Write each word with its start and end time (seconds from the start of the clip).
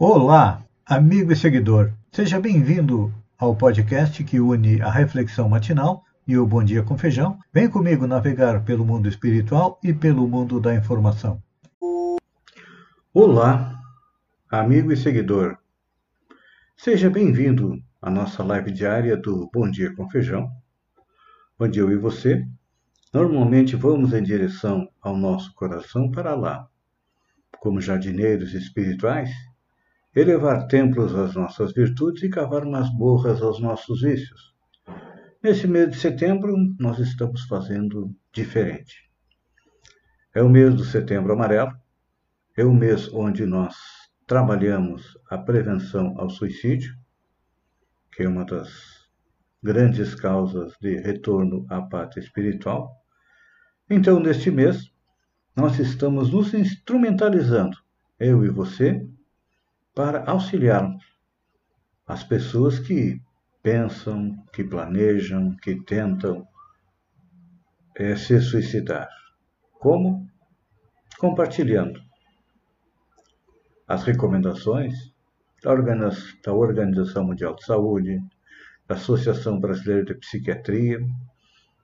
Olá, 0.00 0.64
amigo 0.86 1.32
e 1.32 1.36
seguidor. 1.36 1.92
Seja 2.12 2.38
bem-vindo 2.38 3.12
ao 3.36 3.56
podcast 3.56 4.22
que 4.22 4.38
une 4.38 4.80
a 4.80 4.88
reflexão 4.88 5.48
matinal 5.48 6.04
e 6.24 6.38
o 6.38 6.46
Bom 6.46 6.62
Dia 6.62 6.84
com 6.84 6.96
Feijão. 6.96 7.36
Vem 7.52 7.68
comigo 7.68 8.06
navegar 8.06 8.64
pelo 8.64 8.86
mundo 8.86 9.08
espiritual 9.08 9.76
e 9.82 9.92
pelo 9.92 10.28
mundo 10.28 10.60
da 10.60 10.72
informação. 10.72 11.42
Olá, 13.12 13.76
amigo 14.48 14.92
e 14.92 14.96
seguidor. 14.96 15.58
Seja 16.76 17.10
bem-vindo 17.10 17.82
à 18.00 18.08
nossa 18.08 18.44
live 18.44 18.70
diária 18.70 19.16
do 19.16 19.50
Bom 19.52 19.68
Dia 19.68 19.92
com 19.96 20.08
Feijão, 20.08 20.48
onde 21.58 21.80
eu 21.80 21.90
e 21.90 21.96
você 21.96 22.46
normalmente 23.12 23.74
vamos 23.74 24.12
em 24.12 24.22
direção 24.22 24.88
ao 25.02 25.16
nosso 25.16 25.52
coração 25.56 26.08
para 26.08 26.36
lá, 26.36 26.68
como 27.58 27.80
jardineiros 27.80 28.54
espirituais 28.54 29.28
elevar 30.18 30.66
templos 30.66 31.14
às 31.14 31.34
nossas 31.34 31.72
virtudes 31.72 32.24
e 32.24 32.28
cavar 32.28 32.64
masmorras 32.64 33.40
aos 33.40 33.60
nossos 33.60 34.02
vícios. 34.02 34.52
Nesse 35.40 35.68
mês 35.68 35.90
de 35.90 35.96
setembro, 35.96 36.56
nós 36.78 36.98
estamos 36.98 37.42
fazendo 37.42 38.12
diferente. 38.32 39.08
É 40.34 40.42
o 40.42 40.48
mês 40.48 40.74
do 40.74 40.84
Setembro 40.84 41.32
Amarelo, 41.32 41.72
é 42.56 42.64
o 42.64 42.74
mês 42.74 43.08
onde 43.12 43.46
nós 43.46 43.76
trabalhamos 44.26 45.16
a 45.30 45.38
prevenção 45.38 46.14
ao 46.18 46.28
suicídio, 46.28 46.92
que 48.12 48.24
é 48.24 48.28
uma 48.28 48.44
das 48.44 48.68
grandes 49.62 50.16
causas 50.16 50.72
de 50.80 50.96
retorno 50.96 51.64
à 51.70 51.80
pátria 51.80 52.20
espiritual. 52.20 52.90
Então, 53.88 54.18
neste 54.18 54.50
mês, 54.50 54.90
nós 55.54 55.78
estamos 55.78 56.32
nos 56.32 56.52
instrumentalizando, 56.54 57.76
eu 58.18 58.44
e 58.44 58.48
você, 58.48 59.08
para 59.98 60.22
auxiliarmos 60.30 61.04
as 62.06 62.22
pessoas 62.22 62.78
que 62.78 63.20
pensam, 63.60 64.46
que 64.52 64.62
planejam, 64.62 65.56
que 65.56 65.74
tentam 65.82 66.46
é, 67.96 68.14
se 68.14 68.40
suicidar. 68.40 69.08
Como? 69.72 70.24
Compartilhando 71.18 72.00
as 73.88 74.04
recomendações 74.04 74.94
da 75.64 76.52
Organização 76.54 77.24
Mundial 77.24 77.56
de 77.56 77.64
Saúde, 77.64 78.20
da 78.86 78.94
Associação 78.94 79.58
Brasileira 79.58 80.04
de 80.04 80.14
Psiquiatria 80.14 81.00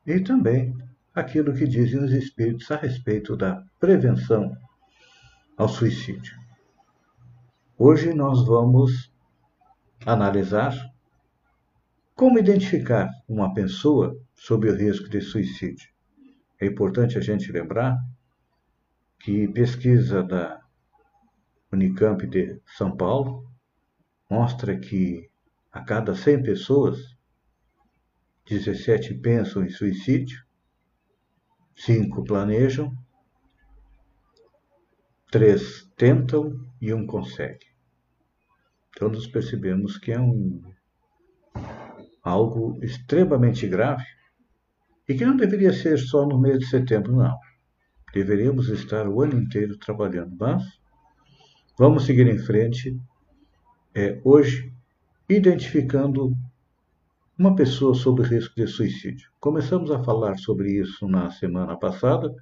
e 0.07 0.21
também 0.21 0.73
aquilo 1.13 1.53
que 1.53 1.67
dizem 1.67 2.05
os 2.05 2.13
espíritos 2.13 2.71
a 2.71 2.77
respeito 2.77 3.37
da 3.37 3.61
prevenção 3.81 4.57
ao 5.57 5.69
suicídio. 5.69 6.44
Hoje 7.77 8.15
nós 8.15 8.47
vamos 8.47 9.13
analisar 10.07 10.73
como 12.15 12.39
identificar 12.39 13.11
uma 13.29 13.53
pessoa 13.53 14.17
sob 14.33 14.71
o 14.71 14.77
risco 14.77 15.09
de 15.09 15.21
suicídio. 15.21 15.91
É 16.61 16.67
importante 16.67 17.19
a 17.19 17.21
gente 17.21 17.51
lembrar 17.51 17.99
que 19.19 19.49
pesquisa 19.49 20.23
da 20.23 20.63
Unicamp 21.73 22.25
de 22.29 22.61
São 22.65 22.97
Paulo 22.97 23.45
mostra 24.31 24.79
que 24.79 25.29
a 25.73 25.83
cada 25.83 26.15
100 26.15 26.45
pessoas, 26.45 27.17
17 28.47 29.15
pensam 29.15 29.65
em 29.65 29.69
suicídio, 29.69 30.45
5 31.75 32.23
planejam 32.23 32.97
3 35.33 35.84
tentam 35.97 36.59
e 36.81 36.93
um 36.93 37.07
consegue. 37.07 37.67
Nós 39.01 39.27
percebemos 39.27 39.99
que 39.99 40.13
é 40.13 40.21
um 40.21 40.63
algo 42.23 42.79
extremamente 42.83 43.67
grave 43.67 44.05
e 45.09 45.15
que 45.15 45.27
não 45.27 45.37
deveria 45.37 45.73
ser 45.73 45.99
só 45.99 46.27
no 46.27 46.39
mês 46.39 46.61
de 46.61 46.67
setembro, 46.67 47.17
não. 47.17 47.37
Deveríamos 48.13 48.69
estar 48.69 49.09
o 49.09 49.21
ano 49.21 49.39
inteiro 49.39 49.77
trabalhando, 49.77 50.35
mas 50.39 50.63
vamos 51.77 52.07
seguir 52.07 52.27
em 52.27 52.39
frente 52.39 52.99
é, 53.95 54.21
hoje 54.25 54.73
identificando 55.29 56.35
uma 57.37 57.55
pessoa 57.55 57.95
sob 57.95 58.23
risco 58.23 58.55
de 58.55 58.67
suicídio. 58.67 59.29
Começamos 59.41 59.91
a 59.91 60.03
falar 60.03 60.39
sobre 60.39 60.73
isso 60.73 61.09
na 61.09 61.31
semana 61.31 61.77
passada 61.77 62.33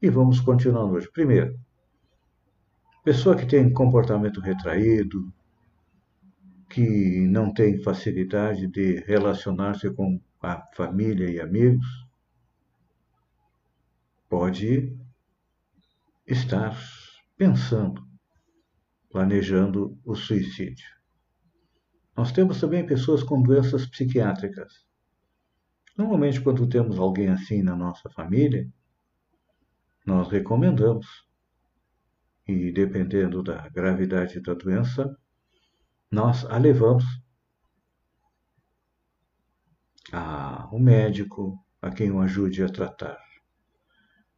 e 0.00 0.10
vamos 0.10 0.40
continuar 0.40 0.84
hoje. 0.86 1.08
Primeiro, 1.12 1.56
Pessoa 3.04 3.34
que 3.36 3.44
tem 3.46 3.72
comportamento 3.72 4.40
retraído, 4.40 5.32
que 6.70 7.26
não 7.26 7.52
tem 7.52 7.82
facilidade 7.82 8.68
de 8.68 9.00
relacionar-se 9.00 9.92
com 9.92 10.20
a 10.40 10.64
família 10.76 11.28
e 11.28 11.40
amigos, 11.40 11.84
pode 14.28 14.96
estar 16.24 16.78
pensando, 17.36 18.06
planejando 19.10 19.98
o 20.04 20.14
suicídio. 20.14 20.86
Nós 22.16 22.30
temos 22.30 22.60
também 22.60 22.86
pessoas 22.86 23.24
com 23.24 23.42
doenças 23.42 23.84
psiquiátricas. 23.84 24.86
Normalmente, 25.98 26.40
quando 26.40 26.68
temos 26.68 27.00
alguém 27.00 27.30
assim 27.30 27.64
na 27.64 27.74
nossa 27.74 28.08
família, 28.10 28.72
nós 30.06 30.28
recomendamos 30.28 31.31
e 32.46 32.72
dependendo 32.72 33.42
da 33.42 33.68
gravidade 33.68 34.40
da 34.40 34.54
doença, 34.54 35.16
nós 36.10 36.44
a 36.46 36.58
levamos 36.58 37.04
ao 40.12 40.78
médico, 40.78 41.58
a 41.80 41.90
quem 41.90 42.10
o 42.10 42.20
ajude 42.20 42.62
a 42.62 42.68
tratar. 42.68 43.18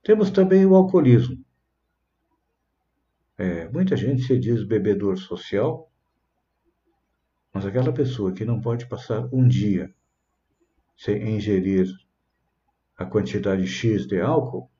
Temos 0.02 0.30
também 0.30 0.64
o 0.64 0.74
alcoolismo. 0.74 1.44
É, 3.36 3.68
muita 3.70 3.96
gente 3.96 4.22
se 4.22 4.38
diz 4.38 4.62
bebedor 4.64 5.18
social, 5.18 5.90
mas 7.52 7.66
aquela 7.66 7.92
pessoa 7.92 8.32
que 8.32 8.44
não 8.44 8.60
pode 8.60 8.86
passar 8.86 9.28
um 9.32 9.48
dia 9.48 9.92
sem 10.96 11.36
ingerir 11.36 11.88
a 12.96 13.04
quantidade 13.04 13.66
X 13.66 14.06
de 14.06 14.20
álcool, 14.20 14.70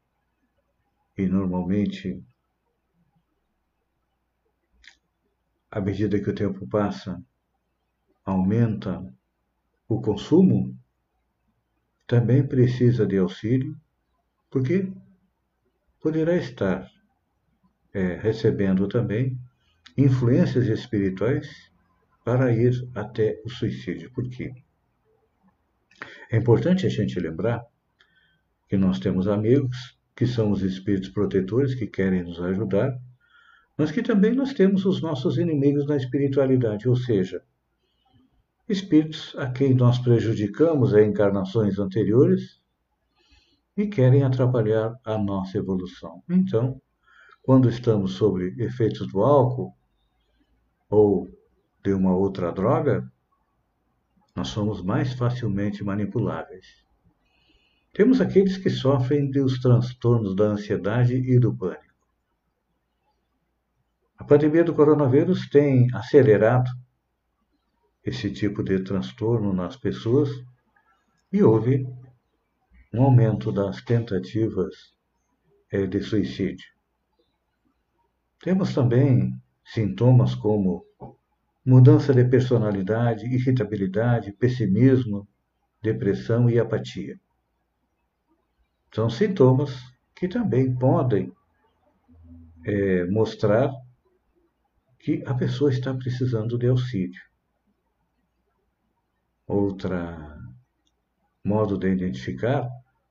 e 1.16 1.26
normalmente 1.26 2.22
à 5.74 5.80
medida 5.80 6.20
que 6.20 6.30
o 6.30 6.34
tempo 6.34 6.68
passa, 6.68 7.20
aumenta 8.24 9.04
o 9.88 10.00
consumo, 10.00 10.72
também 12.06 12.46
precisa 12.46 13.04
de 13.04 13.18
auxílio, 13.18 13.76
porque 14.48 14.92
poderá 16.00 16.36
estar 16.36 16.88
é, 17.92 18.14
recebendo 18.14 18.86
também 18.86 19.36
influências 19.98 20.68
espirituais 20.68 21.48
para 22.24 22.52
ir 22.52 22.72
até 22.94 23.42
o 23.44 23.48
suicídio. 23.48 24.12
Por 24.12 24.30
quê? 24.30 24.52
É 26.30 26.36
importante 26.36 26.86
a 26.86 26.88
gente 26.88 27.18
lembrar 27.18 27.66
que 28.68 28.76
nós 28.76 29.00
temos 29.00 29.26
amigos 29.26 29.98
que 30.14 30.24
são 30.24 30.52
os 30.52 30.62
espíritos 30.62 31.08
protetores 31.08 31.74
que 31.74 31.88
querem 31.88 32.22
nos 32.22 32.40
ajudar 32.40 32.96
mas 33.76 33.90
que 33.90 34.02
também 34.02 34.34
nós 34.34 34.52
temos 34.52 34.84
os 34.84 35.02
nossos 35.02 35.36
inimigos 35.36 35.86
na 35.86 35.96
espiritualidade, 35.96 36.88
ou 36.88 36.96
seja, 36.96 37.42
espíritos 38.68 39.34
a 39.36 39.50
quem 39.50 39.74
nós 39.74 39.98
prejudicamos 39.98 40.94
em 40.94 41.08
encarnações 41.10 41.78
anteriores 41.78 42.60
e 43.76 43.87
querem 43.87 44.22
atrapalhar 44.22 44.99
a 45.04 45.19
nossa 45.19 45.58
evolução. 45.58 46.22
Então, 46.31 46.81
quando 47.43 47.69
estamos 47.69 48.12
sob 48.12 48.54
efeitos 48.58 49.08
do 49.08 49.22
álcool 49.22 49.75
ou 50.88 51.28
de 51.82 51.93
uma 51.93 52.16
outra 52.16 52.52
droga, 52.52 53.10
nós 54.34 54.49
somos 54.49 54.82
mais 54.82 55.12
facilmente 55.12 55.84
manipuláveis. 55.84 56.66
Temos 57.93 58.20
aqueles 58.20 58.56
que 58.56 58.70
sofrem 58.70 59.31
dos 59.31 59.60
transtornos 59.60 60.34
da 60.34 60.44
ansiedade 60.44 61.14
e 61.14 61.38
do 61.38 61.54
pânico. 61.54 61.94
A 64.16 64.25
pandemia 64.25 64.62
do 64.64 64.75
coronavírus 64.75 65.49
tem 65.49 65.88
acelerado 65.93 66.70
esse 68.05 68.31
tipo 68.31 68.62
de 68.62 68.81
transtorno 68.81 69.52
nas 69.52 69.76
pessoas 69.76 70.31
e 71.32 71.43
houve 71.43 71.87
um 72.93 73.02
aumento 73.02 73.50
das 73.50 73.82
tentativas 73.82 74.75
é, 75.72 75.87
de 75.87 76.00
suicídio. 76.00 76.66
Temos 78.40 78.72
também 78.72 79.34
sintomas 79.64 80.34
como 80.34 80.84
mudança 81.66 82.14
de 82.14 82.25
personalidade, 82.25 83.26
irritabilidade, 83.26 84.32
pessimismo, 84.32 85.26
depressão 85.82 86.49
e 86.49 86.58
apatia. 86.58 87.19
São 88.94 89.11
sintomas 89.11 89.75
que 90.14 90.28
também 90.28 90.72
podem 90.76 91.32
é, 92.64 93.05
mostrar 93.06 93.72
que 95.04 95.22
a 95.26 95.34
pessoa 95.34 95.70
está 95.70 95.92
precisando 95.92 96.56
de 96.56 96.66
auxílio. 96.66 97.20
Outra 99.46 100.38
modo 101.44 101.76
de 101.76 101.92
identificar 101.92 102.66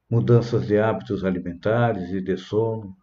mudanças 0.09 0.65
de 0.65 0.79
hábitos 0.79 1.23
alimentares 1.23 2.09
e 2.09 2.19
de 2.19 2.35
sono, 2.35 2.97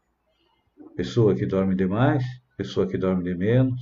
pessoa 0.97 1.37
que 1.37 1.47
dorme 1.47 1.77
demais, 1.77 2.25
pessoa 2.57 2.85
que 2.85 2.99
dorme 2.99 3.23
de 3.23 3.37
menos. 3.37 3.81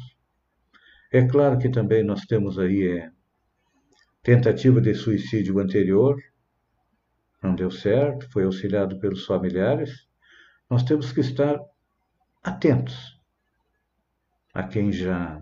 É 1.10 1.26
claro 1.26 1.58
que 1.58 1.70
também 1.70 2.04
nós 2.04 2.26
temos 2.26 2.58
aí 2.58 2.98
é, 2.98 3.10
tentativa 4.22 4.78
de 4.78 4.94
suicídio 4.94 5.58
anterior, 5.58 6.20
não 7.42 7.54
deu 7.54 7.70
certo, 7.70 8.30
foi 8.30 8.44
auxiliado 8.44 9.00
pelos 9.00 9.24
familiares. 9.24 10.06
Nós 10.68 10.82
temos 10.82 11.12
que 11.12 11.20
estar 11.20 11.58
atentos 12.42 13.17
a 14.58 14.66
quem 14.66 14.90
já 14.90 15.40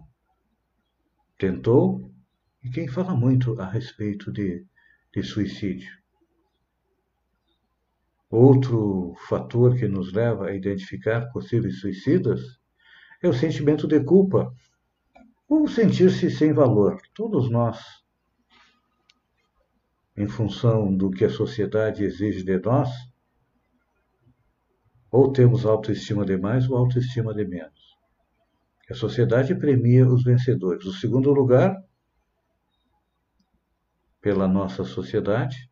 tentou 1.38 2.12
e 2.62 2.68
quem 2.68 2.86
fala 2.86 3.16
muito 3.16 3.58
a 3.58 3.66
respeito 3.66 4.30
de, 4.30 4.62
de 5.10 5.22
suicídio. 5.22 5.90
Outro 8.28 9.14
fator 9.26 9.74
que 9.74 9.88
nos 9.88 10.12
leva 10.12 10.48
a 10.48 10.54
identificar 10.54 11.32
possíveis 11.32 11.80
suicidas 11.80 12.42
é 13.22 13.26
o 13.26 13.32
sentimento 13.32 13.88
de 13.88 14.04
culpa 14.04 14.54
ou 15.48 15.66
sentir-se 15.66 16.30
sem 16.30 16.52
valor. 16.52 17.00
Todos 17.14 17.50
nós, 17.50 17.82
em 20.14 20.28
função 20.28 20.94
do 20.94 21.10
que 21.10 21.24
a 21.24 21.30
sociedade 21.30 22.04
exige 22.04 22.44
de 22.44 22.58
nós, 22.58 22.90
ou 25.10 25.32
temos 25.32 25.64
autoestima 25.64 26.26
de 26.26 26.36
mais 26.36 26.68
ou 26.68 26.76
autoestima 26.76 27.32
de 27.32 27.46
menos. 27.46 27.95
A 28.88 28.94
sociedade 28.94 29.55
premia 29.55 30.06
os 30.06 30.23
vencedores. 30.23 30.85
O 30.87 30.93
segundo 30.93 31.33
lugar, 31.33 31.77
pela 34.21 34.47
nossa 34.47 34.85
sociedade, 34.85 35.71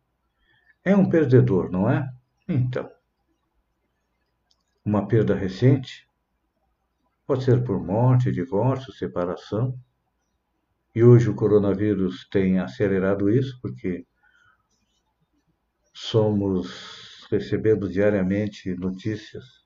é 0.83 0.95
um 0.95 1.09
perdedor, 1.09 1.71
não 1.71 1.89
é? 1.89 2.07
Então, 2.47 2.89
uma 4.83 5.07
perda 5.07 5.33
recente 5.33 6.07
pode 7.25 7.43
ser 7.43 7.63
por 7.63 7.83
morte, 7.83 8.31
divórcio, 8.31 8.93
separação. 8.93 9.79
E 10.93 11.03
hoje 11.03 11.29
o 11.29 11.35
coronavírus 11.35 12.27
tem 12.29 12.59
acelerado 12.59 13.29
isso, 13.29 13.59
porque 13.61 14.05
somos 15.93 17.27
recebendo 17.31 17.89
diariamente 17.89 18.75
notícias 18.75 19.64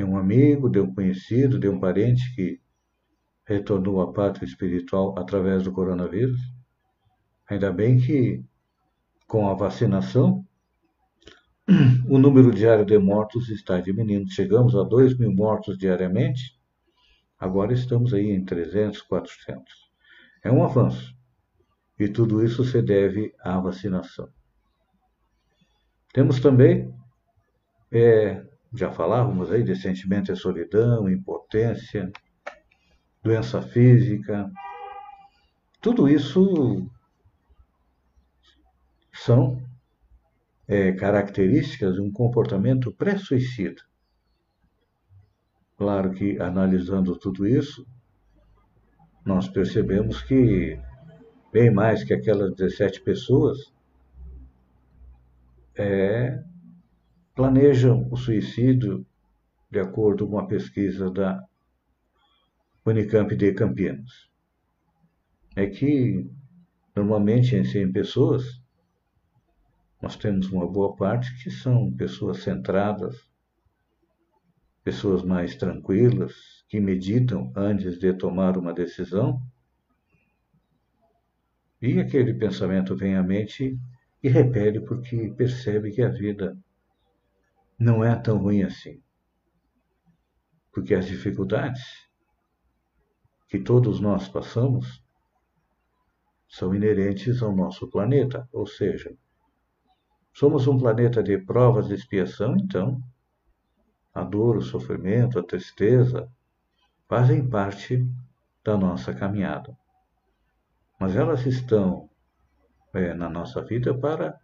de 0.00 0.04
um 0.04 0.16
amigo, 0.16 0.70
de 0.70 0.80
um 0.80 0.94
conhecido, 0.94 1.58
de 1.58 1.68
um 1.68 1.78
parente 1.78 2.34
que 2.34 2.58
retornou 3.44 4.00
à 4.00 4.10
pátria 4.12 4.46
espiritual 4.46 5.14
através 5.18 5.62
do 5.62 5.72
coronavírus. 5.72 6.40
Ainda 7.48 7.70
bem 7.70 7.98
que 7.98 8.42
com 9.26 9.48
a 9.48 9.54
vacinação 9.54 10.44
o 12.08 12.18
número 12.18 12.50
diário 12.50 12.84
de 12.86 12.98
mortos 12.98 13.50
está 13.50 13.78
diminuindo. 13.78 14.30
Chegamos 14.30 14.74
a 14.74 14.82
2 14.82 15.18
mil 15.18 15.32
mortos 15.32 15.76
diariamente, 15.76 16.58
agora 17.38 17.74
estamos 17.74 18.14
aí 18.14 18.30
em 18.30 18.42
300, 18.42 19.02
400. 19.02 19.90
É 20.42 20.50
um 20.50 20.64
avanço. 20.64 21.14
E 21.98 22.08
tudo 22.08 22.42
isso 22.42 22.64
se 22.64 22.80
deve 22.80 23.34
à 23.40 23.60
vacinação. 23.60 24.30
Temos 26.14 26.40
também, 26.40 26.92
é, 27.92 28.42
já 28.72 28.90
falávamos 28.90 29.50
aí 29.50 29.62
de 29.62 29.74
sentimento 29.74 30.32
de 30.32 30.38
solidão, 30.38 31.08
impotência, 31.08 32.10
doença 33.22 33.60
física. 33.60 34.50
Tudo 35.80 36.08
isso 36.08 36.88
são 39.12 39.60
é, 40.68 40.92
características 40.92 41.94
de 41.94 42.00
um 42.00 42.12
comportamento 42.12 42.92
pré-suicida. 42.92 43.82
Claro 45.76 46.12
que, 46.12 46.38
analisando 46.40 47.18
tudo 47.18 47.46
isso, 47.46 47.86
nós 49.24 49.48
percebemos 49.48 50.22
que 50.22 50.78
bem 51.52 51.70
mais 51.72 52.04
que 52.04 52.14
aquelas 52.14 52.54
17 52.54 53.00
pessoas 53.00 53.72
é, 55.74 56.42
planejam 57.40 58.06
o 58.10 58.18
suicídio 58.18 59.06
de 59.70 59.80
acordo 59.80 60.28
com 60.28 60.38
a 60.38 60.46
pesquisa 60.46 61.10
da 61.10 61.42
Unicamp 62.84 63.34
de 63.34 63.54
Campinas. 63.54 64.28
É 65.56 65.66
que, 65.66 66.30
normalmente, 66.94 67.56
em 67.56 67.64
100 67.64 67.92
pessoas, 67.92 68.60
nós 70.02 70.16
temos 70.16 70.52
uma 70.52 70.70
boa 70.70 70.94
parte 70.94 71.34
que 71.42 71.50
são 71.50 71.90
pessoas 71.90 72.42
centradas, 72.42 73.16
pessoas 74.84 75.22
mais 75.22 75.56
tranquilas, 75.56 76.34
que 76.68 76.78
meditam 76.78 77.50
antes 77.56 77.98
de 77.98 78.12
tomar 78.12 78.58
uma 78.58 78.74
decisão. 78.74 79.40
E 81.80 81.98
aquele 81.98 82.34
pensamento 82.34 82.94
vem 82.94 83.16
à 83.16 83.22
mente 83.22 83.80
e 84.22 84.28
repele 84.28 84.82
porque 84.82 85.32
percebe 85.34 85.90
que 85.90 86.02
a 86.02 86.10
vida 86.10 86.54
não 87.80 88.04
é 88.04 88.14
tão 88.14 88.38
ruim 88.38 88.62
assim. 88.62 89.02
Porque 90.72 90.94
as 90.94 91.06
dificuldades 91.06 91.82
que 93.48 93.58
todos 93.58 93.98
nós 93.98 94.28
passamos 94.28 95.02
são 96.48 96.72
inerentes 96.72 97.42
ao 97.42 97.54
nosso 97.54 97.88
planeta, 97.90 98.48
ou 98.52 98.66
seja, 98.66 99.16
Somos 100.32 100.66
um 100.66 100.78
planeta 100.78 101.22
de 101.22 101.36
provas 101.38 101.88
de 101.88 101.94
expiação, 101.94 102.56
então 102.56 103.02
a 104.14 104.22
dor, 104.22 104.56
o 104.56 104.62
sofrimento, 104.62 105.38
a 105.38 105.42
tristeza 105.42 106.30
fazem 107.08 107.48
parte 107.48 108.06
da 108.64 108.76
nossa 108.76 109.12
caminhada. 109.12 109.76
Mas 110.98 111.16
elas 111.16 111.46
estão 111.46 112.08
é, 112.94 113.12
na 113.14 113.28
nossa 113.28 113.62
vida 113.62 113.96
para 113.96 114.38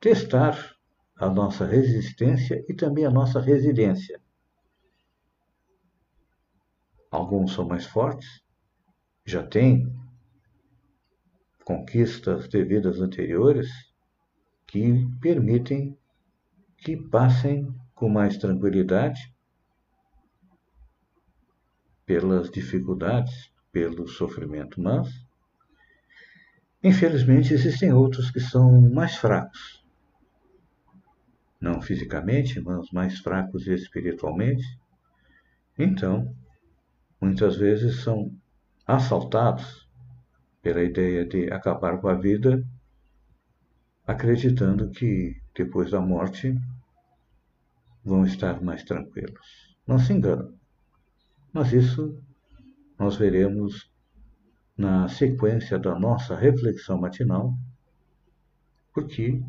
testar 0.00 0.76
a 1.18 1.28
nossa 1.28 1.66
resistência 1.66 2.64
e 2.68 2.74
também 2.74 3.04
a 3.04 3.10
nossa 3.10 3.40
resiliência. 3.40 4.20
Alguns 7.10 7.54
são 7.54 7.66
mais 7.66 7.86
fortes, 7.86 8.42
já 9.24 9.44
têm 9.44 9.92
conquistas 11.64 12.48
de 12.48 12.64
vidas 12.64 13.00
anteriores 13.00 13.68
que 14.66 15.06
permitem 15.20 15.98
que 16.78 16.96
passem 16.96 17.74
com 17.94 18.08
mais 18.08 18.36
tranquilidade 18.36 19.34
pelas 22.06 22.50
dificuldades, 22.50 23.52
pelo 23.72 24.06
sofrimento, 24.06 24.80
mas 24.80 25.08
infelizmente 26.82 27.52
existem 27.52 27.92
outros 27.92 28.30
que 28.30 28.40
são 28.40 28.80
mais 28.90 29.16
fracos. 29.16 29.77
Não 31.60 31.80
fisicamente, 31.82 32.60
mas 32.60 32.90
mais 32.92 33.18
fracos 33.18 33.66
espiritualmente. 33.66 34.64
Então, 35.78 36.34
muitas 37.20 37.56
vezes 37.56 38.02
são 38.02 38.32
assaltados 38.86 39.88
pela 40.62 40.82
ideia 40.82 41.26
de 41.26 41.50
acabar 41.52 42.00
com 42.00 42.08
a 42.08 42.14
vida 42.14 42.64
acreditando 44.06 44.90
que 44.90 45.36
depois 45.54 45.90
da 45.90 46.00
morte 46.00 46.58
vão 48.02 48.24
estar 48.24 48.62
mais 48.62 48.82
tranquilos. 48.82 49.76
Não 49.86 49.98
se 49.98 50.14
enganam. 50.14 50.54
Mas 51.52 51.74
isso 51.74 52.18
nós 52.98 53.16
veremos 53.16 53.92
na 54.76 55.08
sequência 55.08 55.78
da 55.78 55.98
nossa 55.98 56.34
reflexão 56.34 56.98
matinal, 56.98 57.52
porque 58.94 59.42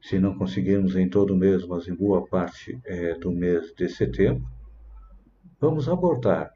se 0.00 0.18
não 0.18 0.36
conseguirmos 0.36 0.96
em 0.96 1.08
todo 1.08 1.34
o 1.34 1.36
mês, 1.36 1.66
mas 1.66 1.88
em 1.88 1.94
boa 1.94 2.26
parte 2.26 2.80
é, 2.84 3.14
do 3.14 3.30
mês 3.30 3.72
de 3.74 3.88
setembro, 3.88 4.46
vamos 5.60 5.88
abordar 5.88 6.52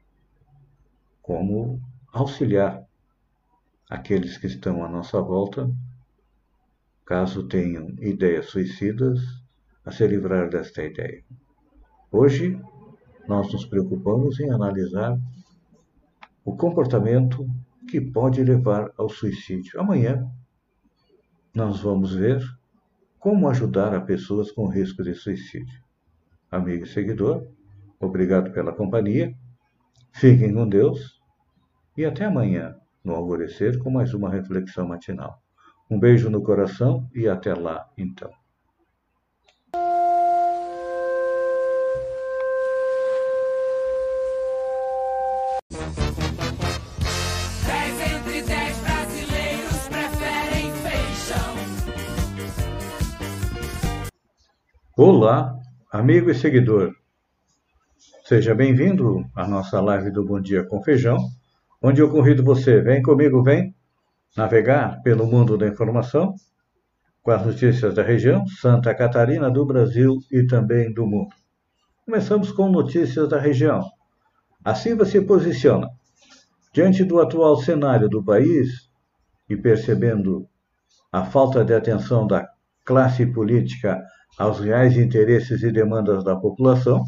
como 1.21 1.81
auxiliar 2.11 2.85
aqueles 3.89 4.37
que 4.37 4.47
estão 4.47 4.83
à 4.83 4.89
nossa 4.89 5.21
volta 5.21 5.69
caso 7.05 7.47
tenham 7.47 7.89
ideias 7.99 8.47
suicidas, 8.47 9.19
a 9.85 9.91
se 9.91 10.07
livrar 10.07 10.49
desta 10.49 10.83
ideia. 10.83 11.23
Hoje, 12.11 12.59
nós 13.27 13.51
nos 13.51 13.65
preocupamos 13.65 14.39
em 14.39 14.49
analisar 14.49 15.17
o 16.45 16.55
comportamento 16.55 17.45
que 17.89 17.99
pode 17.99 18.43
levar 18.43 18.91
ao 18.97 19.09
suicídio. 19.09 19.79
Amanhã, 19.79 20.25
nós 21.53 21.81
vamos 21.81 22.15
ver 22.15 22.41
como 23.23 23.47
ajudar 23.47 23.95
a 23.95 24.01
pessoas 24.01 24.51
com 24.51 24.67
risco 24.67 25.01
de 25.01 25.13
suicídio. 25.13 25.81
Amigo 26.51 26.83
e 26.83 26.87
seguidor, 26.89 27.47
obrigado 27.97 28.51
pela 28.51 28.73
companhia. 28.73 29.33
Fiquem 30.11 30.53
com 30.53 30.67
Deus 30.67 31.21
e 31.95 32.03
até 32.03 32.25
amanhã, 32.25 32.75
no 33.01 33.15
alvorecer, 33.15 33.79
com 33.79 33.89
mais 33.89 34.13
uma 34.13 34.29
reflexão 34.29 34.85
matinal. 34.85 35.41
Um 35.89 35.97
beijo 35.97 36.29
no 36.29 36.43
coração 36.43 37.09
e 37.15 37.25
até 37.25 37.53
lá, 37.53 37.89
então. 37.97 38.29
Olá, 55.05 55.59
amigo 55.91 56.31
e 56.31 56.33
seguidor. 56.33 56.95
Seja 58.23 58.55
bem-vindo 58.55 59.29
à 59.35 59.45
nossa 59.45 59.81
live 59.81 60.09
do 60.09 60.23
Bom 60.23 60.39
Dia 60.39 60.63
com 60.63 60.81
Feijão, 60.81 61.17
onde 61.81 62.01
eu 62.01 62.09
convido 62.09 62.41
você, 62.41 62.79
vem 62.79 63.01
comigo, 63.01 63.43
vem 63.43 63.75
navegar 64.37 65.01
pelo 65.01 65.27
mundo 65.27 65.57
da 65.57 65.67
informação 65.67 66.33
com 67.21 67.31
as 67.31 67.45
notícias 67.45 67.93
da 67.93 68.01
região, 68.01 68.47
Santa 68.47 68.95
Catarina, 68.95 69.51
do 69.51 69.65
Brasil 69.65 70.19
e 70.31 70.47
também 70.47 70.93
do 70.93 71.05
mundo. 71.05 71.35
Começamos 72.05 72.53
com 72.53 72.69
notícias 72.69 73.27
da 73.27 73.37
região. 73.37 73.83
A 74.63 74.73
Silva 74.73 75.03
se 75.03 75.19
posiciona 75.19 75.89
diante 76.73 77.03
do 77.03 77.19
atual 77.19 77.57
cenário 77.57 78.07
do 78.07 78.23
país 78.23 78.89
e 79.49 79.57
percebendo 79.57 80.47
a 81.11 81.25
falta 81.25 81.65
de 81.65 81.73
atenção 81.73 82.25
da 82.25 82.47
classe 82.85 83.25
política 83.25 84.01
aos 84.37 84.59
reais 84.59 84.97
interesses 84.97 85.61
e 85.63 85.71
demandas 85.71 86.23
da 86.23 86.35
população, 86.35 87.03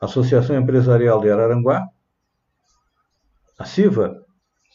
Associação 0.00 0.56
Empresarial 0.56 1.20
de 1.20 1.30
Araranguá, 1.30 1.86
a 3.58 3.64
CIVA 3.64 4.14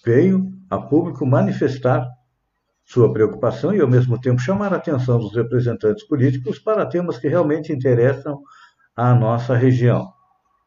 veio 0.03 0.51
a 0.69 0.79
público 0.79 1.25
manifestar 1.25 2.07
sua 2.83 3.13
preocupação 3.13 3.73
e, 3.73 3.79
ao 3.79 3.87
mesmo 3.87 4.19
tempo, 4.19 4.41
chamar 4.41 4.73
a 4.73 4.77
atenção 4.77 5.19
dos 5.19 5.35
representantes 5.35 6.05
políticos 6.07 6.59
para 6.59 6.85
temas 6.85 7.17
que 7.17 7.27
realmente 7.27 7.71
interessam 7.71 8.41
à 8.95 9.13
nossa 9.13 9.55
região. 9.55 10.11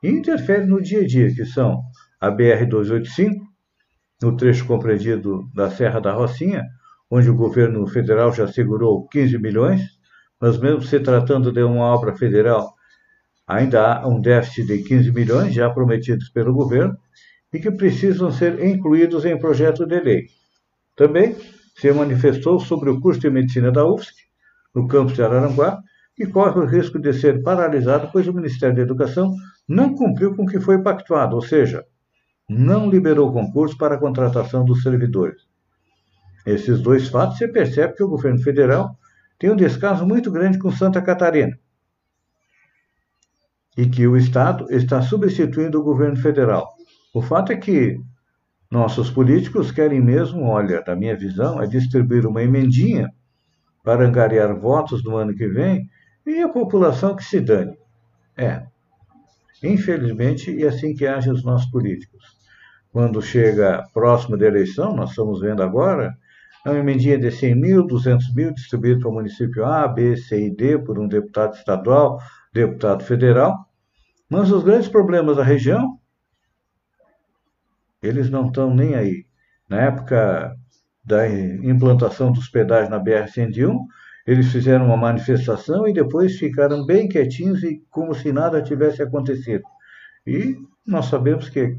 E 0.03 0.09
interferem 0.09 0.67
no 0.67 0.81
dia 0.81 1.01
a 1.01 1.07
dia, 1.07 1.35
que 1.35 1.45
são 1.45 1.83
a 2.21 2.31
BR-285, 2.31 3.33
no 4.23 4.37
trecho 4.37 4.67
compreendido 4.67 5.43
da 5.55 5.71
Serra 5.71 6.01
da 6.01 6.13
Rocinha, 6.13 6.63
onde 7.11 7.29
o 7.29 7.37
governo 7.37 7.87
federal 7.87 8.33
já 8.33 8.47
segurou 8.47 9.07
15 9.09 9.39
milhões, 9.39 9.83
mas 10.41 10.59
mesmo 10.59 10.83
se 10.83 11.01
tratando 11.01 11.53
de 11.53 11.63
uma 11.63 11.85
obra 11.85 12.15
federal, 12.15 12.75
ainda 13.47 13.99
há 13.99 14.09
um 14.09 14.21
déficit 14.21 14.67
de 14.67 14.83
15 14.83 15.13
milhões 15.13 15.55
já 15.55 15.71
prometidos 15.71 16.29
pelo 16.31 16.53
governo 16.53 16.97
e 17.53 17.59
que 17.59 17.71
precisam 17.71 18.31
ser 18.33 18.63
incluídos 18.65 19.25
em 19.25 19.39
projeto 19.39 19.87
de 19.87 20.01
lei. 20.01 20.27
Também 20.97 21.37
se 21.77 21.93
manifestou 21.93 22.59
sobre 22.59 22.91
o 22.91 23.01
curso 23.01 23.21
de 23.21 23.31
medicina 23.31 23.71
da 23.71 23.87
UFSC, 23.87 24.25
no 24.75 24.89
campus 24.89 25.15
de 25.15 25.23
Araranguá, 25.23 25.81
que 26.17 26.27
corre 26.27 26.61
o 26.61 26.65
risco 26.65 26.99
de 26.99 27.13
ser 27.13 27.43
paralisado, 27.43 28.09
pois 28.13 28.27
o 28.29 28.33
Ministério 28.33 28.77
da 28.77 28.83
Educação 28.83 29.35
não 29.69 29.95
cumpriu 29.95 30.35
com 30.35 30.45
o 30.45 30.47
que 30.47 30.61
foi 30.61 30.83
pactuado, 30.83 31.35
ou 31.35 31.43
seja, 31.43 31.85
não 32.49 32.89
liberou 32.89 33.33
concurso 33.33 33.77
para 33.77 33.95
a 33.95 33.99
contratação 33.99 34.65
dos 34.65 34.83
servidores. 34.83 35.43
Esses 36.47 36.81
dois 36.81 37.09
fatos 37.09 37.39
se 37.39 37.49
percebe 37.49 37.95
que 37.95 38.03
o 38.03 38.09
governo 38.09 38.41
federal 38.41 38.97
tem 39.39 39.51
um 39.51 39.57
descaso 39.57 40.07
muito 40.07 40.31
grande 40.31 40.59
com 40.59 40.71
Santa 40.71 41.03
Catarina 41.03 41.59
e 43.77 43.87
que 43.87 44.07
o 44.07 44.17
Estado 44.17 44.67
está 44.71 45.03
substituindo 45.03 45.81
o 45.81 45.83
governo 45.83 46.17
federal. 46.17 46.75
O 47.13 47.21
fato 47.21 47.53
é 47.53 47.57
que 47.57 47.99
nossos 48.71 49.11
políticos 49.11 49.71
querem 49.71 50.01
mesmo, 50.01 50.45
olha, 50.45 50.83
da 50.83 50.97
minha 50.97 51.17
visão, 51.17 51.63
é 51.63 51.67
distribuir 51.67 52.27
uma 52.27 52.43
emendinha 52.43 53.09
para 53.83 54.07
angariar 54.07 54.59
votos 54.59 55.05
no 55.05 55.17
ano 55.17 55.35
que 55.35 55.47
vem 55.47 55.89
e 56.27 56.41
a 56.41 56.49
população 56.49 57.15
que 57.15 57.23
se 57.23 57.41
dane. 57.41 57.77
É, 58.37 58.65
infelizmente, 59.63 60.63
é 60.63 60.69
assim 60.69 60.95
que 60.95 61.07
agem 61.07 61.33
os 61.33 61.45
nossos 61.45 61.71
políticos. 61.71 62.37
Quando 62.91 63.21
chega 63.21 63.85
próximo 63.93 64.37
da 64.37 64.47
eleição, 64.47 64.95
nós 64.95 65.11
estamos 65.11 65.41
vendo 65.41 65.63
agora, 65.63 66.17
é 66.65 66.71
uma 66.71 66.79
emendinha 66.79 67.19
de 67.19 67.31
100 67.31 67.55
mil, 67.55 67.87
200 67.87 68.35
mil 68.35 68.53
distribuído 68.53 69.01
para 69.01 69.11
o 69.11 69.15
município 69.15 69.65
A, 69.65 69.87
B, 69.87 70.17
C 70.17 70.47
e 70.47 70.51
D 70.51 70.79
por 70.79 70.99
um 70.99 71.07
deputado 71.07 71.55
estadual, 71.55 72.19
deputado 72.53 73.05
federal. 73.05 73.69
Mas 74.31 74.51
os 74.51 74.65
grandes 74.65 74.89
problemas 74.89 75.37
da 75.37 75.45
região, 75.45 75.99
eles 78.03 78.31
não 78.31 78.47
estão 78.47 78.75
nem 78.75 78.95
aí. 78.95 79.27
Na 79.69 79.81
época 79.83 80.57
da 81.05 81.29
implantação 81.29 82.33
dos 82.33 82.49
pedágios 82.49 82.89
na 82.89 82.99
BR-101, 82.99 83.77
eles 84.27 84.51
fizeram 84.51 84.87
uma 84.87 84.97
manifestação 84.97 85.87
e 85.87 85.93
depois 85.93 86.39
ficaram 86.39 86.87
bem 86.87 87.09
quietinhos 87.09 87.63
e 87.63 87.83
como 87.91 88.15
se 88.15 88.33
nada 88.33 88.63
tivesse 88.63 89.03
acontecido. 89.03 89.65
E 90.27 90.57
nós 90.87 91.07
sabemos 91.07 91.51
que 91.51 91.77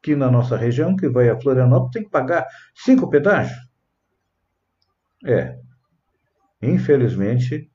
aqui 0.00 0.14
na 0.14 0.30
nossa 0.30 0.56
região, 0.56 0.94
que 0.94 1.08
vai 1.08 1.30
a 1.30 1.40
Florianópolis, 1.40 1.92
tem 1.92 2.04
que 2.04 2.10
pagar 2.10 2.46
cinco 2.74 3.08
pedágios. 3.08 3.67
É, 5.24 5.58
infelizmente, 6.62 7.70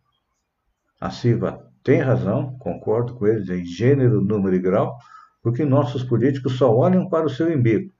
a 1.00 1.10
Silva 1.10 1.70
tem 1.84 2.00
razão, 2.00 2.58
concordo 2.60 3.16
com 3.16 3.28
eles 3.28 3.50
em 3.50 3.66
gênero, 3.66 4.22
número 4.22 4.56
e 4.56 4.60
grau, 4.60 4.98
porque 5.42 5.66
nossos 5.66 6.04
políticos 6.04 6.58
só 6.58 6.74
olham 6.74 7.10
para 7.10 7.26
o 7.26 7.30
seu 7.30 7.52
embigo. 7.52 7.94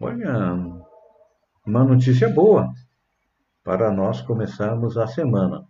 Olha, 0.00 0.56
uma 1.66 1.84
notícia 1.84 2.28
boa 2.28 2.72
para 3.62 3.90
nós 3.90 4.20
começarmos 4.22 4.96
a 4.96 5.06
semana. 5.06 5.64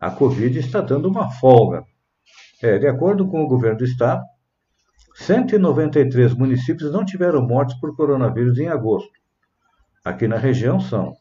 A 0.00 0.10
Covid 0.10 0.58
está 0.58 0.80
dando 0.80 1.08
uma 1.08 1.30
folga. 1.30 1.84
É, 2.62 2.78
de 2.78 2.86
acordo 2.86 3.28
com 3.28 3.42
o 3.42 3.48
governo 3.48 3.78
do 3.78 3.84
estado, 3.84 4.22
193 5.14 6.34
municípios 6.34 6.90
não 6.92 7.04
tiveram 7.04 7.46
mortes 7.46 7.78
por 7.78 7.94
coronavírus 7.94 8.58
em 8.58 8.68
agosto. 8.68 9.12
Aqui 10.04 10.28
na 10.28 10.36
região 10.36 10.78
são 10.78 11.16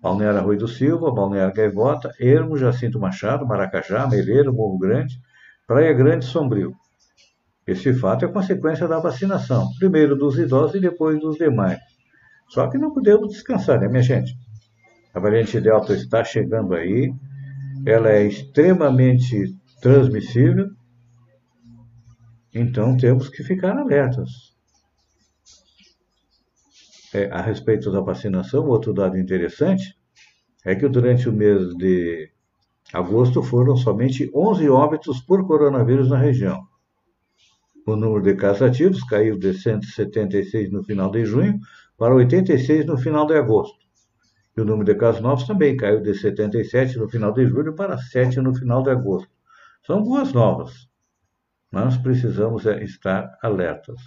Balneário 0.00 0.38
Arroio 0.38 0.60
do 0.60 0.68
Silva, 0.68 1.10
Balneário 1.10 1.52
Gaivota, 1.52 2.14
Ermo, 2.20 2.56
Jacinto 2.56 3.00
Machado, 3.00 3.44
Maracajá, 3.44 4.06
Meleiro, 4.06 4.54
Morro 4.54 4.78
Grande, 4.78 5.20
Praia 5.66 5.92
Grande 5.92 6.24
e 6.24 6.28
Sombrio. 6.28 6.72
Esse 7.66 7.92
fato 7.92 8.24
é 8.24 8.28
consequência 8.28 8.86
da 8.86 9.00
vacinação, 9.00 9.68
primeiro 9.76 10.14
dos 10.14 10.38
idosos 10.38 10.76
e 10.76 10.80
depois 10.80 11.18
dos 11.18 11.36
demais. 11.36 11.80
Só 12.48 12.68
que 12.68 12.78
não 12.78 12.94
podemos 12.94 13.28
descansar, 13.28 13.80
né, 13.80 13.88
minha 13.88 14.02
gente? 14.02 14.38
A 15.12 15.18
variante 15.18 15.60
Delta 15.60 15.92
está 15.92 16.22
chegando 16.22 16.74
aí, 16.74 17.12
ela 17.84 18.08
é 18.08 18.24
extremamente 18.24 19.52
transmissível, 19.80 20.68
então 22.54 22.96
temos 22.96 23.28
que 23.28 23.42
ficar 23.42 23.76
alertas 23.76 24.51
é, 27.14 27.30
a 27.30 27.40
respeito 27.40 27.90
da 27.90 28.00
vacinação, 28.00 28.66
outro 28.66 28.92
dado 28.92 29.18
interessante 29.18 29.96
é 30.64 30.74
que 30.74 30.88
durante 30.88 31.28
o 31.28 31.32
mês 31.32 31.74
de 31.76 32.30
agosto 32.92 33.42
foram 33.42 33.76
somente 33.76 34.30
11 34.34 34.68
óbitos 34.68 35.20
por 35.20 35.46
coronavírus 35.46 36.08
na 36.08 36.18
região. 36.18 36.62
O 37.86 37.96
número 37.96 38.22
de 38.22 38.34
casos 38.34 38.62
ativos 38.62 39.02
caiu 39.04 39.38
de 39.38 39.52
176 39.54 40.70
no 40.70 40.84
final 40.84 41.10
de 41.10 41.24
junho 41.24 41.58
para 41.98 42.14
86 42.14 42.86
no 42.86 42.96
final 42.96 43.26
de 43.26 43.34
agosto. 43.34 43.82
E 44.56 44.60
o 44.60 44.64
número 44.64 44.84
de 44.84 44.94
casos 44.94 45.20
novos 45.20 45.46
também 45.46 45.76
caiu 45.76 46.00
de 46.00 46.14
77 46.14 46.98
no 46.98 47.08
final 47.08 47.32
de 47.32 47.46
julho 47.46 47.74
para 47.74 47.98
7 47.98 48.40
no 48.40 48.54
final 48.54 48.82
de 48.82 48.90
agosto. 48.90 49.30
São 49.84 50.02
boas 50.02 50.32
novas, 50.32 50.88
mas 51.72 51.96
precisamos 51.96 52.66
é, 52.66 52.84
estar 52.84 53.36
alertas. 53.42 54.00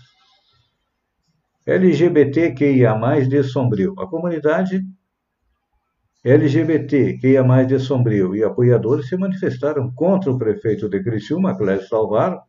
LGBTQIA+, 1.66 2.96
de 3.28 3.44
Sombrio. 3.44 3.96
A 3.98 4.08
comunidade 4.08 4.86
LGBTQIA+, 6.24 7.66
de 7.66 7.80
Sombrio 7.80 8.36
e 8.36 8.44
apoiadores 8.44 9.08
se 9.10 9.18
manifestaram 9.18 9.92
contra 9.96 10.32
o 10.32 10.38
prefeito 10.38 10.88
de 10.88 11.04
Criciúma, 11.04 11.58
Clécio 11.58 11.88
Salvaro, 11.88 12.40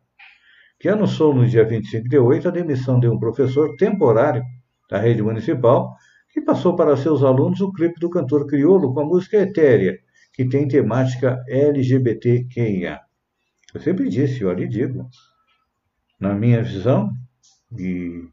que 0.79 0.87
anunciou 0.87 1.33
no 1.33 1.47
dia 1.47 1.65
25 1.65 2.07
de 2.07 2.19
8 2.19 2.47
a 2.47 2.51
demissão 2.51 2.99
de 2.99 3.07
um 3.07 3.17
professor 3.17 3.75
temporário 3.75 4.43
da 4.87 4.99
rede 4.99 5.23
municipal, 5.23 5.95
que 6.31 6.39
passou 6.39 6.75
para 6.75 6.95
seus 6.95 7.23
alunos 7.23 7.59
o 7.59 7.71
clipe 7.71 7.99
do 7.99 8.11
cantor 8.11 8.45
crioulo 8.45 8.93
com 8.93 8.99
a 8.99 9.05
música 9.05 9.37
Etérea, 9.37 9.97
que 10.31 10.47
tem 10.47 10.67
temática 10.67 11.43
LGBTQIA. 11.47 12.99
Eu 13.73 13.81
sempre 13.81 14.07
disse, 14.09 14.45
olha 14.45 14.63
e 14.63 14.67
digo, 14.67 15.09
na 16.19 16.35
minha 16.35 16.61
visão, 16.61 17.09
e 17.75 18.27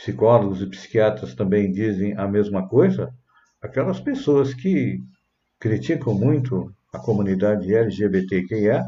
psicólogos 0.00 0.62
e 0.62 0.66
psiquiatras 0.66 1.34
também 1.34 1.70
dizem 1.70 2.16
a 2.16 2.26
mesma 2.26 2.66
coisa, 2.66 3.12
aquelas 3.60 4.00
pessoas 4.00 4.54
que 4.54 4.98
criticam 5.58 6.14
muito 6.14 6.74
a 6.90 6.98
comunidade 6.98 7.74
LGBTQIA 7.74 8.82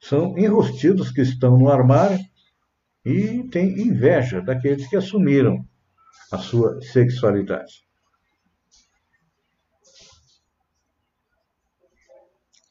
são 0.00 0.36
enrostidos 0.36 1.12
que 1.12 1.20
estão 1.20 1.56
no 1.56 1.70
armário 1.70 2.18
e 3.04 3.44
tem 3.44 3.80
inveja 3.80 4.40
daqueles 4.40 4.88
que 4.88 4.96
assumiram 4.96 5.64
a 6.32 6.38
sua 6.38 6.80
sexualidade. 6.82 7.84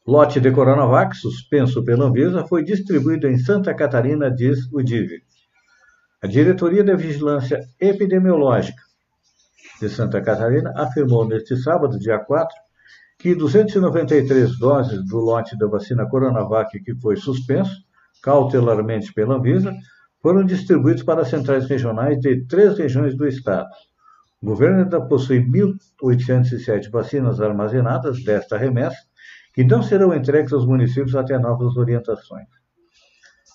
Lote 0.06 0.40
de 0.40 0.50
Coronavac, 0.50 1.16
suspenso 1.16 1.82
pela 1.84 2.06
Anvisa, 2.06 2.46
foi 2.46 2.62
distribuído 2.62 3.26
em 3.26 3.38
Santa 3.38 3.72
Catarina, 3.74 4.30
diz 4.30 4.70
o 4.72 4.82
DIV. 4.82 5.22
A 6.22 6.26
Diretoria 6.26 6.84
da 6.84 6.94
Vigilância 6.94 7.60
Epidemiológica 7.80 8.82
de 9.80 9.88
Santa 9.88 10.20
Catarina 10.20 10.70
afirmou 10.76 11.26
neste 11.26 11.56
sábado, 11.56 11.98
dia 11.98 12.18
4, 12.18 12.54
que 13.18 13.34
293 13.34 14.58
doses 14.58 15.02
do 15.06 15.16
lote 15.16 15.56
da 15.56 15.66
vacina 15.66 16.06
Coronavac 16.06 16.78
que 16.80 16.94
foi 17.00 17.16
suspenso 17.16 17.74
cautelarmente 18.22 19.14
pela 19.14 19.36
Anvisa 19.36 19.74
foram 20.22 20.44
distribuídos 20.44 21.02
para 21.02 21.24
centrais 21.24 21.66
regionais 21.66 22.20
de 22.20 22.44
três 22.46 22.76
regiões 22.76 23.16
do 23.16 23.26
estado. 23.26 23.70
O 24.42 24.46
governo 24.46 24.82
ainda 24.82 25.00
possui 25.00 25.40
1.807 25.40 26.90
vacinas 26.90 27.40
armazenadas 27.40 28.22
desta 28.22 28.58
remessa, 28.58 28.98
que 29.54 29.64
não 29.64 29.82
serão 29.82 30.14
entregues 30.14 30.52
aos 30.52 30.66
municípios 30.66 31.16
até 31.16 31.38
novas 31.38 31.78
orientações. 31.78 32.46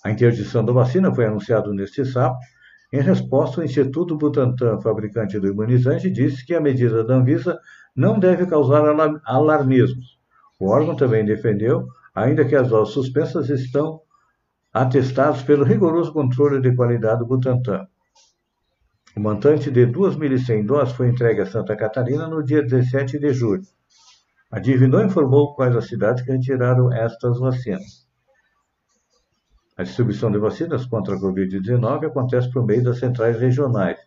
A 0.04 0.10
interdição 0.10 0.64
da 0.64 0.72
vacina 0.72 1.14
foi 1.14 1.26
anunciada 1.26 1.72
neste 1.72 2.04
sábado. 2.04 2.38
Em 2.92 3.00
resposta, 3.00 3.60
o 3.60 3.64
Instituto 3.64 4.16
Butantan, 4.16 4.80
fabricante 4.80 5.40
do 5.40 5.48
imunizante, 5.48 6.10
disse 6.10 6.44
que 6.46 6.54
a 6.54 6.60
medida 6.60 7.02
da 7.02 7.16
Anvisa 7.16 7.58
não 7.94 8.18
deve 8.18 8.46
causar 8.46 8.84
alarmismos. 9.24 10.18
O 10.60 10.68
órgão 10.70 10.94
também 10.94 11.24
defendeu, 11.24 11.88
ainda 12.14 12.44
que 12.44 12.54
as 12.54 12.68
doses 12.68 12.94
suspensas 12.94 13.50
estão 13.50 14.00
atestados 14.72 15.42
pelo 15.42 15.64
rigoroso 15.64 16.12
controle 16.12 16.60
de 16.60 16.74
qualidade 16.76 17.20
do 17.20 17.26
Butantan. 17.26 17.86
O 19.16 19.20
montante 19.20 19.70
de 19.70 19.86
2.100 19.86 20.66
doses 20.66 20.94
foi 20.94 21.08
entregue 21.08 21.40
a 21.40 21.46
Santa 21.46 21.74
Catarina 21.74 22.28
no 22.28 22.44
dia 22.44 22.62
17 22.62 23.18
de 23.18 23.32
julho. 23.32 23.62
A 24.50 24.60
DIV 24.60 24.86
não 24.86 25.04
informou 25.04 25.54
quais 25.54 25.74
as 25.74 25.88
cidades 25.88 26.22
que 26.22 26.30
retiraram 26.30 26.92
estas 26.92 27.40
vacinas. 27.40 28.05
A 29.76 29.82
distribuição 29.82 30.30
de 30.30 30.38
vacinas 30.38 30.86
contra 30.86 31.14
a 31.14 31.20
Covid-19 31.20 32.06
acontece 32.06 32.50
por 32.50 32.64
meio 32.64 32.82
das 32.82 32.98
centrais 32.98 33.38
regionais. 33.38 33.98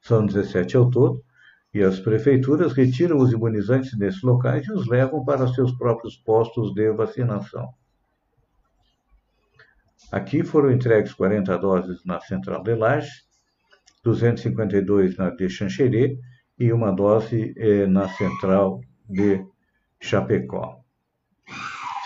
São 0.00 0.24
17 0.24 0.76
ao 0.76 0.88
todo, 0.88 1.24
e 1.74 1.82
as 1.82 1.98
prefeituras 1.98 2.72
retiram 2.72 3.18
os 3.18 3.32
imunizantes 3.32 3.98
nesses 3.98 4.22
locais 4.22 4.66
e 4.66 4.72
os 4.72 4.86
levam 4.86 5.24
para 5.24 5.48
seus 5.48 5.72
próprios 5.72 6.16
postos 6.16 6.72
de 6.72 6.92
vacinação. 6.92 7.68
Aqui 10.10 10.42
foram 10.42 10.70
entregues 10.70 11.12
40 11.12 11.58
doses 11.58 12.04
na 12.04 12.20
Central 12.20 12.62
de 12.62 12.74
Laje, 12.74 13.10
252 14.04 15.16
na 15.16 15.30
de 15.30 15.48
Xanxerê 15.48 16.18
e 16.58 16.72
uma 16.72 16.92
dose 16.92 17.52
eh, 17.56 17.86
na 17.86 18.08
Central 18.08 18.80
de 19.08 19.44
Chapecó. 20.00 20.77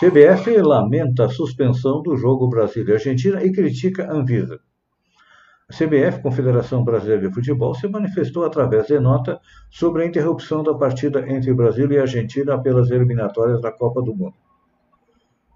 CBF 0.02 0.60
lamenta 0.60 1.26
a 1.26 1.28
suspensão 1.28 2.02
do 2.02 2.16
jogo 2.16 2.48
Brasil 2.48 2.84
e 2.88 2.92
Argentina 2.92 3.40
e 3.40 3.52
critica 3.52 4.04
a 4.04 4.12
Anvisa. 4.12 4.58
A 5.70 5.72
CBF, 5.72 6.20
Confederação 6.20 6.82
Brasileira 6.82 7.28
de 7.28 7.32
Futebol, 7.32 7.72
se 7.72 7.86
manifestou 7.86 8.44
através 8.44 8.88
de 8.88 8.98
nota 8.98 9.38
sobre 9.70 10.02
a 10.02 10.06
interrupção 10.06 10.64
da 10.64 10.74
partida 10.74 11.24
entre 11.30 11.54
Brasil 11.54 11.88
e 11.92 12.00
Argentina 12.00 12.60
pelas 12.60 12.90
eliminatórias 12.90 13.60
da 13.60 13.70
Copa 13.70 14.02
do 14.02 14.12
Mundo. 14.12 14.34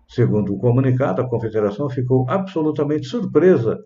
Segundo 0.06 0.54
o 0.54 0.58
comunicado, 0.60 1.20
a 1.20 1.28
Confederação 1.28 1.90
ficou 1.90 2.24
absolutamente 2.30 3.08
surpresa 3.08 3.84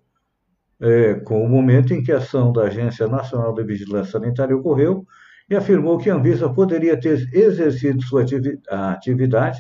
é, 0.79 1.15
com 1.15 1.43
o 1.43 1.49
momento 1.49 1.95
em 1.95 2.03
que 2.03 2.13
a 2.13 2.19
ação 2.19 2.53
da 2.53 2.65
Agência 2.65 3.09
Nacional 3.09 3.55
de 3.55 3.65
Vigilância 3.65 4.21
Sanitária 4.21 4.55
ocorreu 4.55 5.07
e 5.49 5.57
afirmou 5.57 5.97
que 5.97 6.11
a 6.11 6.17
Anvisa 6.17 6.53
poderia 6.53 7.01
ter 7.01 7.35
exercido 7.35 8.03
sua 8.03 8.27
atividade 8.69 9.59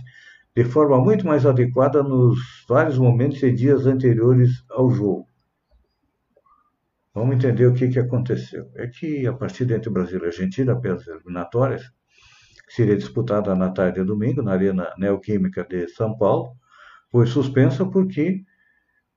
de 0.56 0.64
forma 0.64 1.00
muito 1.00 1.26
mais 1.26 1.46
adequada 1.46 2.02
nos 2.02 2.38
vários 2.68 2.98
momentos 2.98 3.42
e 3.42 3.52
dias 3.52 3.86
anteriores 3.86 4.64
ao 4.70 4.90
jogo. 4.90 5.26
Vamos 7.14 7.36
entender 7.36 7.66
o 7.66 7.74
que, 7.74 7.88
que 7.88 7.98
aconteceu. 7.98 8.70
É 8.74 8.86
que 8.86 9.26
a 9.26 9.32
partida 9.32 9.74
entre 9.74 9.90
Brasil 9.90 10.20
e 10.22 10.26
Argentina, 10.26 10.80
pelas 10.80 11.06
eliminatórias, 11.06 11.82
seria 12.68 12.96
disputada 12.96 13.54
na 13.54 13.70
tarde 13.70 14.00
de 14.00 14.06
domingo 14.06 14.42
na 14.42 14.52
Arena 14.52 14.92
Neoquímica 14.96 15.66
de 15.68 15.88
São 15.88 16.16
Paulo, 16.16 16.52
foi 17.10 17.26
suspensa 17.26 17.84
porque 17.84 18.44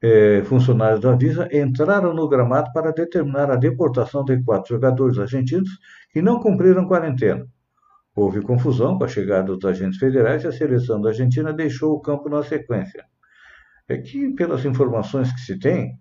é, 0.02 0.44
funcionários 0.44 1.00
da 1.00 1.16
Visa 1.16 1.48
entraram 1.52 2.14
no 2.14 2.28
gramado 2.28 2.72
para 2.74 2.92
determinar 2.92 3.50
a 3.52 3.56
deportação 3.56 4.26
de 4.26 4.44
quatro 4.44 4.76
jogadores 4.76 5.18
argentinos 5.18 5.70
que 6.12 6.22
não 6.22 6.40
cumpriram 6.40 6.88
quarentena. 6.88 7.48
Houve 8.16 8.42
confusão 8.42 8.98
com 8.98 9.04
a 9.04 9.08
chegada 9.08 9.56
dos 9.56 9.66
agentes 9.66 9.98
federais 9.98 10.44
e 10.44 10.48
a 10.48 10.52
seleção 10.52 11.02
da 11.02 11.10
Argentina 11.10 11.52
deixou 11.52 11.94
o 11.94 12.00
campo 12.00 12.30
na 12.30 12.44
sequência. 12.44 13.04
É 13.88 13.98
que, 13.98 14.34
pelas 14.36 14.64
informações 14.66 15.32
que 15.34 15.42
se 15.42 15.58
tem, 15.58 16.00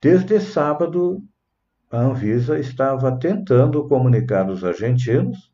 desde 0.00 0.40
sábado 0.40 1.22
a 1.90 2.00
Anvisa 2.00 2.58
estava 2.58 3.18
tentando 3.18 3.88
comunicar 3.88 4.48
aos 4.48 4.62
argentinos 4.62 5.52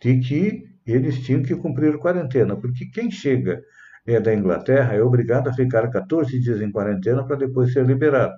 de 0.00 0.18
que 0.20 0.64
eles 0.86 1.20
tinham 1.20 1.42
que 1.42 1.54
cumprir 1.56 1.98
quarentena, 1.98 2.56
porque 2.56 2.86
quem 2.86 3.10
chega 3.10 3.62
é 4.06 4.18
da 4.18 4.34
Inglaterra 4.34 4.94
é 4.94 5.02
obrigado 5.02 5.48
a 5.48 5.52
ficar 5.52 5.88
14 5.90 6.40
dias 6.40 6.60
em 6.60 6.72
quarentena 6.72 7.24
para 7.24 7.36
depois 7.36 7.72
ser 7.72 7.84
liberado. 7.84 8.34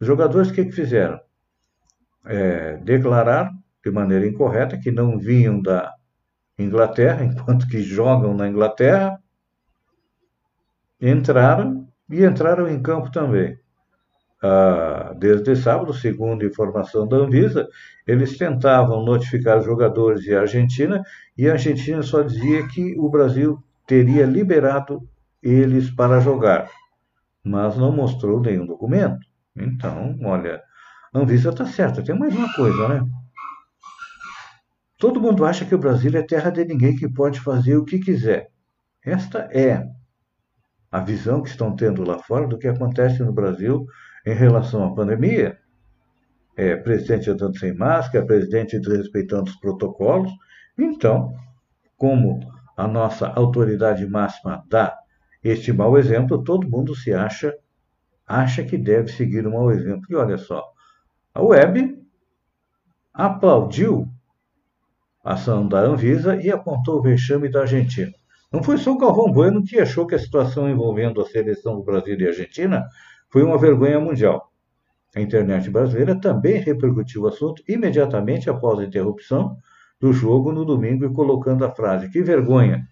Os 0.00 0.06
jogadores 0.06 0.50
o 0.50 0.54
que, 0.54 0.64
que 0.64 0.72
fizeram? 0.72 1.20
É, 2.24 2.76
declarar 2.78 3.50
de 3.84 3.90
maneira 3.90 4.26
incorreta 4.26 4.78
que 4.78 4.90
não 4.90 5.18
vinham 5.18 5.60
da 5.60 5.92
Inglaterra, 6.58 7.24
enquanto 7.24 7.66
que 7.66 7.82
jogam 7.82 8.34
na 8.34 8.48
Inglaterra, 8.48 9.18
entraram 11.00 11.88
e 12.08 12.24
entraram 12.24 12.68
em 12.68 12.80
campo 12.80 13.10
também 13.10 13.58
ah, 14.42 15.14
desde 15.16 15.54
sábado, 15.54 15.94
segundo 15.94 16.44
informação 16.44 17.06
da 17.06 17.16
Anvisa, 17.16 17.68
eles 18.04 18.36
tentavam 18.36 19.04
notificar 19.04 19.62
jogadores 19.62 20.22
de 20.22 20.34
Argentina 20.34 21.00
e 21.38 21.48
a 21.48 21.52
Argentina 21.52 22.02
só 22.02 22.22
dizia 22.22 22.66
que 22.66 22.98
o 22.98 23.08
Brasil 23.08 23.62
teria 23.86 24.26
liberado 24.26 25.08
eles 25.40 25.90
para 25.90 26.20
jogar, 26.20 26.68
mas 27.44 27.76
não 27.76 27.92
mostrou 27.92 28.40
nenhum 28.40 28.66
documento. 28.66 29.24
Então, 29.54 30.18
olha, 30.24 30.60
a 31.14 31.18
Anvisa 31.18 31.50
está 31.50 31.64
certa. 31.64 32.02
Tem 32.02 32.18
mais 32.18 32.34
uma 32.34 32.52
coisa, 32.54 32.88
né? 32.88 33.06
Todo 35.02 35.20
mundo 35.20 35.44
acha 35.44 35.64
que 35.64 35.74
o 35.74 35.78
Brasil 35.78 36.16
é 36.16 36.22
terra 36.22 36.48
de 36.48 36.64
ninguém 36.64 36.94
que 36.94 37.08
pode 37.08 37.40
fazer 37.40 37.76
o 37.76 37.84
que 37.84 37.98
quiser. 37.98 38.52
Esta 39.04 39.48
é 39.50 39.84
a 40.92 41.00
visão 41.00 41.42
que 41.42 41.48
estão 41.48 41.74
tendo 41.74 42.04
lá 42.04 42.20
fora 42.20 42.46
do 42.46 42.56
que 42.56 42.68
acontece 42.68 43.20
no 43.20 43.32
Brasil 43.32 43.84
em 44.24 44.32
relação 44.32 44.84
à 44.84 44.94
pandemia. 44.94 45.58
É, 46.56 46.76
presidente 46.76 47.28
andando 47.28 47.58
sem 47.58 47.74
máscara, 47.74 48.24
presidente 48.24 48.78
desrespeitando 48.78 49.50
os 49.50 49.56
protocolos. 49.56 50.30
Então, 50.78 51.34
como 51.96 52.38
a 52.76 52.86
nossa 52.86 53.26
autoridade 53.26 54.06
máxima 54.06 54.64
dá 54.70 54.96
este 55.42 55.72
mau 55.72 55.98
exemplo, 55.98 56.44
todo 56.44 56.70
mundo 56.70 56.94
se 56.94 57.12
acha 57.12 57.52
acha 58.24 58.62
que 58.62 58.78
deve 58.78 59.10
seguir 59.10 59.44
o 59.48 59.50
mau 59.50 59.72
exemplo. 59.72 60.06
E 60.08 60.14
olha 60.14 60.38
só, 60.38 60.64
a 61.34 61.42
web 61.42 62.00
aplaudiu 63.12 64.08
ação 65.22 65.66
da 65.66 65.80
Anvisa 65.80 66.36
e 66.42 66.50
apontou 66.50 66.98
o 66.98 67.02
vexame 67.02 67.48
da 67.48 67.60
Argentina. 67.60 68.12
Não 68.52 68.62
foi 68.62 68.76
só 68.76 68.92
o 68.92 68.98
Galvão 68.98 69.32
Bueno 69.32 69.62
que 69.62 69.78
achou 69.78 70.06
que 70.06 70.14
a 70.14 70.18
situação 70.18 70.68
envolvendo 70.68 71.20
a 71.20 71.26
seleção 71.26 71.76
do 71.76 71.82
Brasil 71.82 72.18
e 72.18 72.26
Argentina 72.26 72.84
foi 73.30 73.42
uma 73.42 73.56
vergonha 73.56 73.98
mundial. 73.98 74.52
A 75.14 75.20
internet 75.20 75.70
brasileira 75.70 76.18
também 76.20 76.58
repercutiu 76.60 77.22
o 77.22 77.28
assunto 77.28 77.62
imediatamente 77.68 78.50
após 78.50 78.78
a 78.78 78.84
interrupção 78.84 79.56
do 80.00 80.12
jogo 80.12 80.52
no 80.52 80.64
domingo 80.64 81.04
e 81.04 81.12
colocando 81.12 81.64
a 81.64 81.70
frase 81.70 82.10
que 82.10 82.22
vergonha 82.22 82.86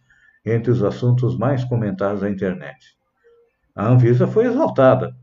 entre 0.44 0.70
os 0.70 0.82
assuntos 0.82 1.36
mais 1.36 1.64
comentados 1.64 2.20
da 2.20 2.30
internet. 2.30 2.96
A 3.74 3.88
Anvisa 3.88 4.26
foi 4.26 4.46
exaltada 4.46 5.14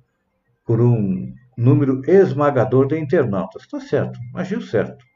por 0.66 0.82
um 0.82 1.34
número 1.58 2.02
esmagador 2.06 2.88
de 2.88 3.00
internautas. 3.00 3.64
Está 3.64 3.80
certo, 3.80 4.20
agiu 4.36 4.62
certo. 4.62 5.07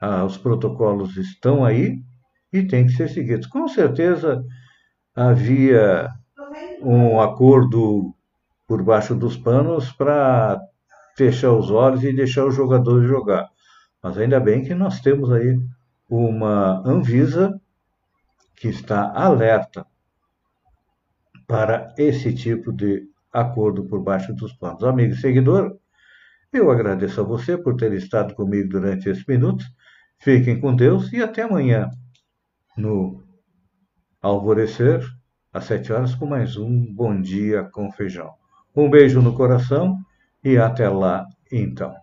Ah, 0.00 0.24
os 0.24 0.36
protocolos 0.36 1.16
estão 1.16 1.64
aí 1.64 2.00
e 2.52 2.62
têm 2.62 2.86
que 2.86 2.92
ser 2.92 3.08
seguidos. 3.08 3.46
Com 3.46 3.68
certeza 3.68 4.44
havia 5.14 6.08
um 6.82 7.20
acordo 7.20 8.14
por 8.66 8.82
baixo 8.82 9.14
dos 9.14 9.36
panos 9.36 9.92
para 9.92 10.60
fechar 11.16 11.52
os 11.52 11.70
olhos 11.70 12.04
e 12.04 12.12
deixar 12.14 12.46
os 12.46 12.54
jogadores 12.54 13.08
jogar. 13.08 13.48
Mas 14.02 14.16
ainda 14.18 14.38
bem 14.40 14.64
que 14.64 14.74
nós 14.74 15.00
temos 15.00 15.32
aí 15.32 15.58
uma 16.08 16.82
Anvisa 16.86 17.60
que 18.56 18.68
está 18.68 19.12
alerta 19.14 19.86
para 21.46 21.94
esse 21.98 22.32
tipo 22.34 22.72
de 22.72 23.08
acordo 23.32 23.84
por 23.84 24.00
baixo 24.02 24.32
dos 24.34 24.52
panos. 24.52 24.84
Amigo 24.84 25.14
e 25.14 25.16
seguidor, 25.16 25.76
eu 26.52 26.70
agradeço 26.70 27.20
a 27.20 27.24
você 27.24 27.56
por 27.58 27.76
ter 27.76 27.92
estado 27.92 28.34
comigo 28.34 28.68
durante 28.68 29.08
esses 29.08 29.26
minutos. 29.26 29.66
Fiquem 30.20 30.60
com 30.60 30.74
Deus 30.74 31.12
e 31.12 31.22
até 31.22 31.42
amanhã, 31.42 31.88
no 32.76 33.22
alvorecer, 34.20 35.00
às 35.52 35.64
sete 35.64 35.92
horas, 35.92 36.14
com 36.14 36.26
mais 36.26 36.56
um 36.56 36.92
Bom 36.92 37.20
Dia 37.20 37.64
com 37.72 37.90
Feijão. 37.92 38.30
Um 38.74 38.90
beijo 38.90 39.22
no 39.22 39.34
coração 39.34 39.96
e 40.42 40.58
até 40.58 40.88
lá, 40.88 41.24
então. 41.52 41.94